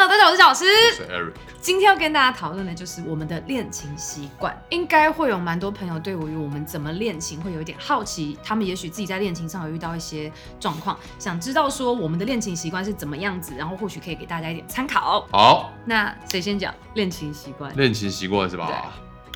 [0.00, 0.64] Hello，大家好，我是老师。
[0.64, 1.34] 我是 Eric。
[1.60, 4.58] 今天要跟大家讨论的就是我们的恋情习惯。
[4.70, 15.28] 应该会有蛮多朋友对于我们怎么恋情会有一点好奇，他们也许自己在恋情上有遇到一些状况，想知道说我们的恋情习惯是怎么样子，然后或许可以给大家一点参考。
[15.30, 17.70] 好，那谁先讲恋情习惯？
[17.76, 18.94] 恋情习惯是吧？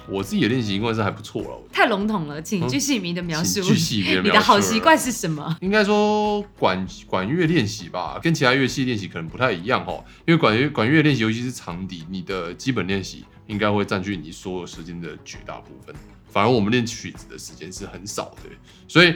[0.08, 1.62] 我自己的练习习惯是还不错了。
[1.72, 3.62] 太笼统了，请具细迷的描述。
[3.62, 4.22] 具的描述。
[4.22, 5.56] 你的好习惯是什么？
[5.60, 10.04] 应该说管管乐练习吧，跟其他乐器练习可能不太一样哦。
[10.26, 15.94] 因为管乐管乐练习，尤其是长笛，你的基本练习应该会占据你所有时间的绝大部分。
[16.28, 18.50] 反而我们练曲子的时间是很少的，
[18.88, 19.14] 所以。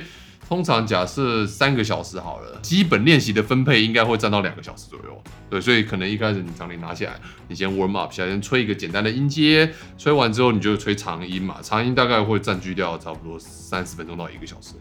[0.49, 5.23] 通常假设三个小时好了，基本练习的分配应该会占到两个小时左右。
[5.51, 14.73] 对，所以可能一开始你长笛拿起来，你先 warm up，先吹一个简单的音阶，吹完之后你就吹长音嘛，长音大概会占据掉差不多三十分钟到一个小时，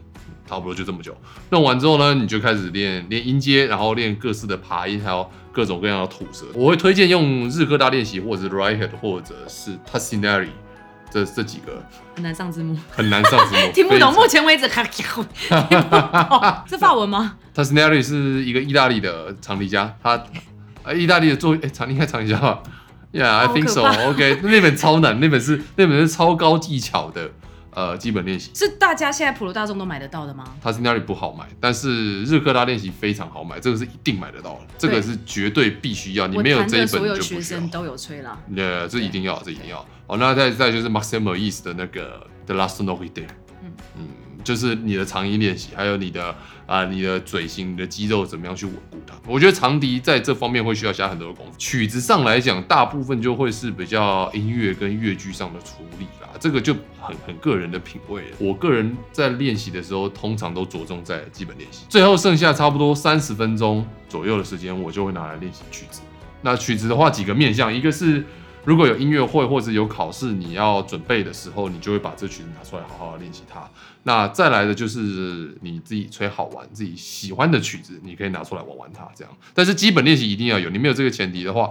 [0.48, 1.14] 差不多就这么久。
[1.50, 6.46] 弄完之后呢，你就开始练练音阶，然后练各式的爬音，还有各种各样的吐舌。
[6.54, 10.50] 我会推荐用日歌大练习，或者是 right head，或者是 tassinari。
[11.10, 11.82] 这这几个
[12.14, 14.14] 很难上字幕，很难上字幕， 听不懂。
[14.14, 14.70] 目前为止，
[16.68, 20.22] 是法文吗 t a s n a r i 是一个意大利的长笛家，他
[20.84, 22.62] 呃，意大利的作哎，长笛应该长笛家吧
[23.14, 23.82] ？Yeah，I think so。
[24.10, 27.32] OK，那本超难，那本是那本是超高技巧的。
[27.78, 28.50] 呃，基本练习。
[28.56, 30.44] 是大家现在普罗大众都买得到的吗？
[30.60, 37.16] 它是那里不好买，但是日科拉练习非常好买，这个是一定买得到的，这个是绝对必须要，你没有这一本就不需要。
[37.16, 39.86] 所有学生都有吹了，对，这一定要，这一定要。
[40.08, 43.28] 哦，那再再就是 Maximo East 的那个 The Last Note Day，
[43.62, 43.72] 嗯。
[43.96, 44.08] 嗯，
[44.48, 46.34] 就是你的长音练习，还有你的
[46.66, 49.14] 啊，你的嘴型、你的肌肉怎么样去稳固它。
[49.28, 51.54] 我觉得长笛在这方面会需要下很多的功夫。
[51.58, 56.30] 曲子上来讲，大部分就会是比较音乐跟乐句上的处理啦。
[56.40, 58.24] 这个就很很个人的品味。
[58.40, 61.84] 我个人在练习的时候，通常都着重在基本练习。
[61.90, 66.00] 最后剩下差不多三十分钟左右的时间，我就会拿来练习曲子。
[66.42, 68.24] 那曲子的话，几个面向，一个是
[68.64, 73.70] 如果有音乐会或者有考试你要准备的时候，你就会把这曲子拿出来好好练习它。
[74.04, 79.34] 那再来的就是你自己吹好玩、自己喜欢的曲子，你可以拿出来玩玩它这样。
[79.54, 81.70] 但是基本练习一定要有，你没有这个前提的话。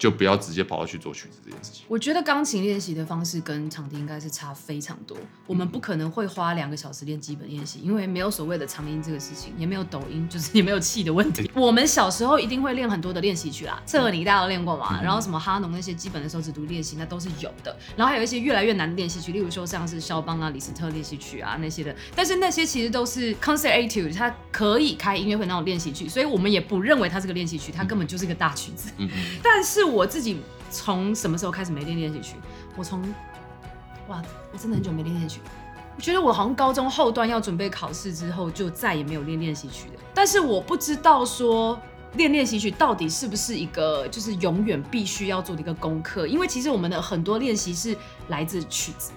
[0.00, 1.84] 就不要直接跑到去做曲子这件事情。
[1.86, 5.14] 我觉得钢琴练习的方式跟场地应该是差非常多。
[5.46, 11.50] 我们不可能会花两个小时练基本练习，因为没有所谓的长音这个事情，也没有抖音，就是 也没有气的问题。
[11.54, 15.02] 我们小时候一定会练很多的练习曲啦，侧耳你大家都练过嘛？
[15.02, 17.76] 然后什么哈农那些基本的手指读练习，那都是有的。
[17.94, 21.94] 然后还有一些越来越难的练习曲，例如说像是肖邦啊、李斯特练习曲啊那些的。
[22.16, 28.90] 但是那些其实都是 concert a t u 它可以开音乐会那种练习曲，所以我们也不认为它是个练习曲，它根本就是个大曲子。
[29.42, 30.40] 但是我自己
[30.70, 32.36] 从什么时候开始没练练习曲？
[32.76, 33.02] 我从
[34.08, 35.42] 哇，我真的很久没练练习曲。
[35.96, 40.00] 我觉得我好像高中后段要准备考试之后，就再也没有练练习曲了。
[40.14, 41.78] 但是我不知道说
[42.14, 47.94] 练练习曲到底是不是一个就是永远必须要做的一个功课，因为其实我们的很多练习是
[48.28, 49.10] 来自曲子，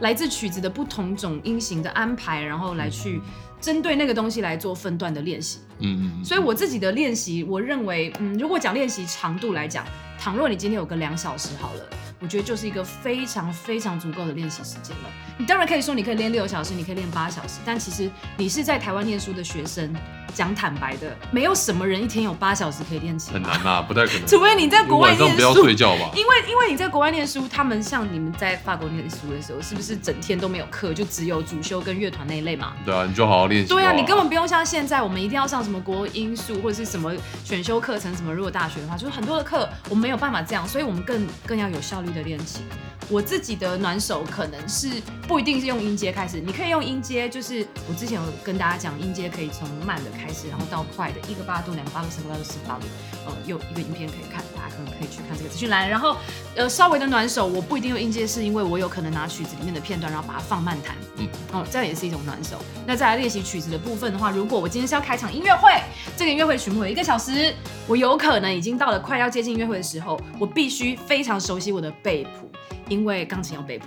[0.00, 3.20] 来自曲子的不同种音型的安排，然后来去。
[3.60, 9.86] 针对那个东西来做分段的练习，嗯嗯，所以我自己的练习，我认为，嗯，如果讲练习长度来讲，
[10.18, 11.88] 倘若你今天有个两小时好了，
[12.20, 15.08] 我觉得就是一个非常非常足够的练习时间了。
[15.38, 19.90] 你当然可以说你可以练六小时，你可以练八小时，但其实你是在台湾念书的学生。
[20.34, 24.26] 讲坦白的，没有什么人一天有八小时可以练琴，很难呐，不太可能。
[24.28, 26.10] 除非你在国外念书，不要睡觉吧。
[26.14, 32.72] 因为因为你在国外念书，他们像你们在法国念书的时候，是不是整天都没有课，就只有主修跟乐团那一类嘛？
[32.84, 33.68] 对啊，你就好好练习。
[33.68, 37.12] 对啊，你根本不用像现在，我们一定要上什么国音数或者是什么
[37.44, 38.34] 选修课程什么。
[38.34, 42.62] 如果大学的话，就是很多的课，我们没有办法这样，所以我们更更要有效率的练琴。
[43.08, 44.88] 我自己的暖手可能是
[45.28, 52.86] 不一定是用音阶开始，你可以用音阶，就是我之前有跟大家讲，音阶可以从慢的开始，然后到快的，一个八度、两个八度、三个八度、四个八度，
[53.26, 55.88] 呃，有一个影片可以看，大家可能可以去看这个资讯栏。
[55.88, 56.16] 然后，
[56.56, 62.56] 呃，稍微的暖手，我不一定用音阶，是因为我有可能拿曲子里面的片段，然后把它放慢弹，嗯，哦，这样也是一种暖手。
[62.86, 65.70] 那再来练习曲子的部分的话，如果我今天是要开场音乐会，
[66.16, 67.54] 这个音乐会曲目有一个小时，
[67.86, 72.50] 我有可能已经到了快要接近音乐会的时候，我必须非常熟悉我的背谱。
[72.88, 73.86] 因为钢琴要背谱，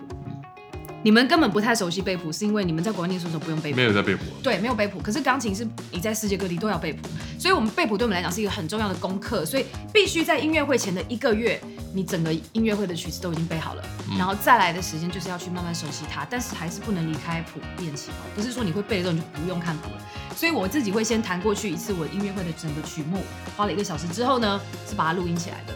[1.04, 4.24] 你们根本不太熟悉背谱，是因为你们在国外念书的时候不用背谱，没有在背谱。
[4.42, 5.00] 对，没有背谱。
[5.00, 7.08] 可是钢琴是你在世界各地都要背谱，
[7.40, 11.62] 所以我们背谱对我们来讲是一个很重要的功课，所以必须在音乐会前的一个月，
[11.94, 13.84] 你整个音乐会的曲子都已经背好了，
[14.18, 20.02] 然后再来的时间就是要去慢慢熟悉它，但是还是不能离开谱练习哦，不是说你会背的时候你就不用看谱了。
[20.36, 23.24] 所以我自己会先弹过去一次我音乐会的整个曲目，
[23.56, 25.74] 花了一个小时之后呢，是把它录音起来的，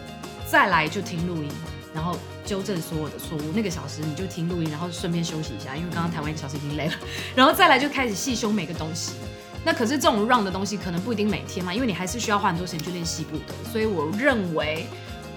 [0.48, 1.50] 再来就听录音。
[1.94, 6.94] 然后纠正所有的错误，那个小时你就听录音，然后顺便休息一下，因为刚刚弹完一个小时已经累了。
[7.36, 9.14] 然后再来就开始细修每个东西，
[9.66, 13.54] 那可是这种 run 的东西可能不一定每天嘛，因为你还是需要花很多时间去练习部的。
[13.72, 14.88] 所以我认为，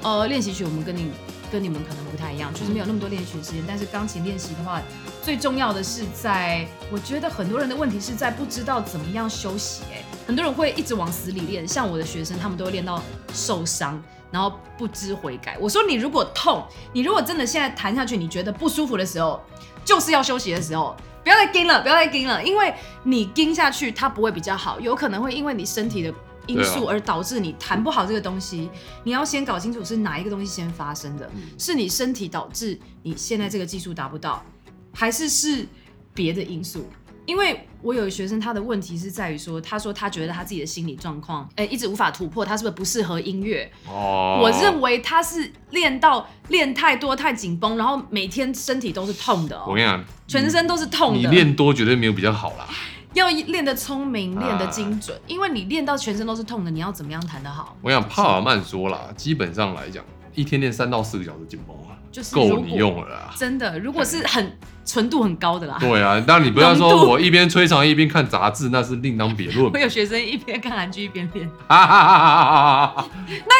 [0.02, 1.10] 呃，练习曲我们跟你
[1.50, 3.62] 跟你们可能不太一样，就是没有那么多练习时间。
[3.66, 4.80] 但是钢琴练习的话，
[5.22, 9.82] 最重要的是在，我觉得很多人的问题是在不知道怎么样休息。
[9.92, 13.02] 哎，很多人会一直往死里练，像我的学生，他们都会练到
[13.32, 14.02] 受伤，
[14.34, 15.56] 然后不知悔改。
[15.60, 19.40] 我说你如果痛，你如果真的现在弹下去，你觉得不舒服的时候，
[19.84, 20.96] 就是要休息的时候。
[21.22, 26.12] 不要再盯了，不要再盯了，因为你盯下去，它不会比较好，有可能会因为你身体的
[26.46, 28.68] 因素而导致你弹不好这个东西。
[29.04, 34.44] 你要先搞清楚是哪一个东西先发生的，是你身体导致你现在这个技术达不到，
[34.92, 35.66] 还是是
[36.12, 36.86] 别的因素？
[37.26, 43.70] 因为我有学生，他的问题是在于说，他说他觉得他自己的心理状况，哎，一直无法突破，他是不是不适合音乐？
[43.88, 49.58] 哦，我认为他是练到练太多太紧绷，然后每天身体都是痛的。
[49.66, 51.18] 我跟你讲，全身都是痛的。
[51.18, 52.66] 你练多绝对没有比较好啦。
[53.14, 57.76] 要练得聪明，练得精准，因为你练到全身都是痛的，你要怎么样弹得好？
[57.80, 60.04] 我想帕尔曼说啦，基本上来讲，
[60.34, 61.83] 一天练三到四个小时紧绷啊，
[62.14, 63.34] 就是够你用了啦。
[63.36, 64.56] 真的，如果是很。
[64.86, 65.78] 纯度很高的啦。
[65.80, 69.64] 对啊，那你不要说我一边吹长一边看杂志，那是另当别论。
[69.72, 72.94] 我有学生一边看韩剧一边练， 那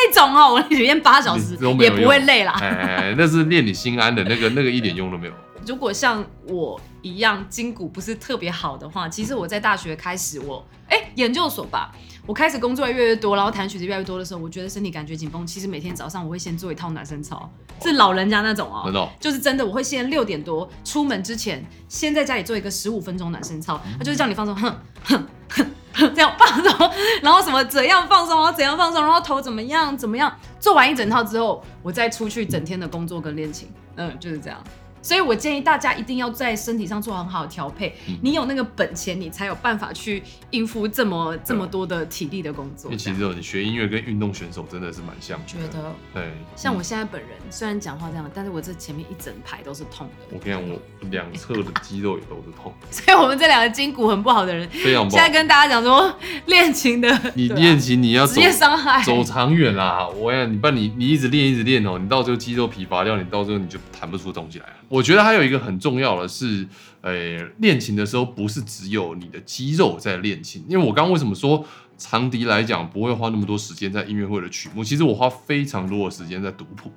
[0.06, 2.52] 一种哦，我练八小时也不会累啦。
[2.60, 5.32] 哎，那是练你心安的那个，那个一点用都没有。
[5.66, 11.90] 如果像我一样筋骨不是特别好的话，其实我在大学开始，我哎研究所吧。
[12.26, 15.46] 我开始工作越来越多，然后弹曲子越来越多的时候，我觉得身体感觉紧绷。
[15.46, 17.50] 其实每天早上我会先做一套暖身操，
[17.82, 24.74] 是老人家那种哦，就是真的，我会先六点多出门之前，先在家里做一个十五分钟暖身操，他就是叫你放松，哼
[25.04, 26.90] 哼哼，这样放松，
[27.22, 34.58] 然后什么怎样放松，然后怎样放松，然后头怎么样怎么样，做完一整套之后，我再出去整天的工作跟练琴，嗯，就是这样。
[35.04, 42.90] 所以我建议大家一定要在身体上做很好的调配，你有那个本钱，你才有办法去应付这么这么多的体力的工作。
[42.96, 45.38] 其实你学音乐跟运动选手真的是蛮像。
[45.46, 50.12] 觉得对，像我现在本人虽然讲话这样，但是我这前面一整排都是痛的。
[50.32, 50.80] 我跟你讲，我
[51.10, 52.72] 两侧的肌肉也都是痛。
[52.90, 55.02] 所以我们这两个筋骨很不好的人，非常。
[55.10, 60.08] 现在跟大家讲说，练琴的，你 练琴你要职业伤害，走长远啦。
[60.08, 64.72] 我呀，你不然你你一直练一直练哦，你到最后肌肉疲乏掉，你到最后你就弹不出东西来了。
[64.94, 66.64] 我觉得还有一个很重要的是，
[67.00, 71.66] 呃，练琴的时候不是只有你的肌肉在练琴，因为我刚刚为什么说
[71.98, 76.92] 长笛来讲不会花那么多时间在音乐会的曲目，其实我花非常多的时间在读谱，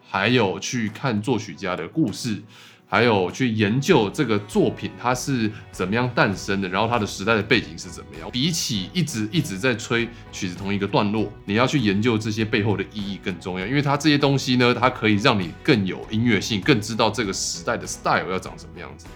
[0.00, 2.42] 还有去看作曲家的故事。
[2.92, 8.30] 还有去研究这个作品它是怎么样诞生的，然后它的时代的背景是怎么样。
[8.30, 19.06] 比起一直一直在吹曲子同一个段落，你要去研究这些背后的意义更重要，因为它这些东西呢，它可以让你更有音乐性，更知道这个时代的 style 要长什么样子。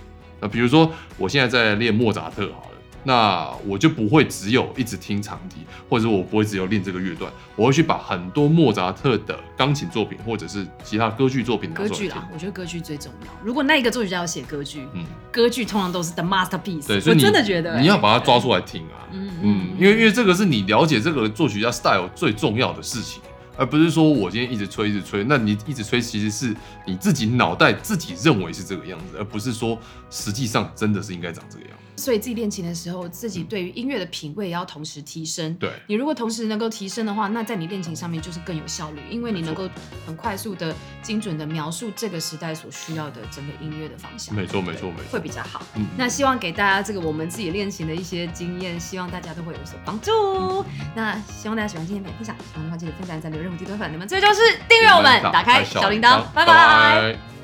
[0.40, 2.75] 那比如说，我现在在练莫扎特，好了。
[3.06, 5.58] 那我就不会只有一直听长笛，
[5.88, 13.29] 或者我不会只有练这个乐段，我会去把很多莫扎特的钢琴作品，或者是其他歌剧作品歌剧啦，我觉得歌剧最重要。
[13.44, 16.88] 如果那一个作曲家要写歌剧，嗯，歌剧通常都是 the masterpiece。
[16.88, 23.23] 对，所以我真的觉得你要把它抓出来听啊，嗯嗯，因为因为这个是你了解这个作曲家 style 最重要的事情。
[23.59, 26.55] 而不是说我今天一直吹一直吹，那你一直吹其实是
[26.87, 29.79] 你自己脑袋自己认为是这个样子，而不是说
[30.11, 31.86] 实际上真的是应该长这个样子。
[31.97, 35.55] 所以自己练琴的时候，自己对于音乐的品味也要同时提升。
[35.55, 39.69] 对，你如果同时能够提升的话，那在你练琴上面就是更有效率，因为你能够
[40.07, 44.35] 很快速的、精准的描述这个时代所需要的整个音乐的方向。
[44.35, 45.62] 没错，没错，没错，会比较好。
[45.75, 50.65] 嗯，那希望给大家这个我们自己练琴的一些经验，希望大家都会有所帮助。
[50.95, 57.36] 那希望大家喜欢今天的分享，喜欢的话记得分享、赞留任何低端粉，你们这就是订阅我们，打开小铃铛，拜拜。